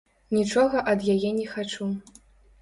[0.37, 1.91] Нічога ад яе не хачу.